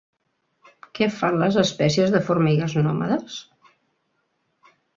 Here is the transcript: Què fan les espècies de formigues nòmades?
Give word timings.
Què 0.99 1.09
fan 1.17 1.37
les 1.41 1.59
espècies 1.63 2.15
de 2.17 2.23
formigues 2.31 2.75
nòmades? 2.89 3.39